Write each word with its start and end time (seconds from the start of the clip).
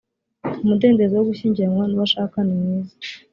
umudendezo 0.63 1.13
wo 1.15 1.25
gushyingiranwa 1.29 1.83
nuwo 1.87 2.03
ashaka 2.07 2.37
nimwiza. 2.45 2.93